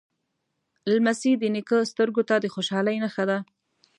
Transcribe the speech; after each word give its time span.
لمسی 0.91 1.31
د 1.37 1.43
نیکه 1.55 1.77
سترګو 1.91 2.21
ته 2.29 2.35
د 2.39 2.45
خوشحالۍ 2.53 2.97
نښه 3.03 3.23
ده. 3.29 3.37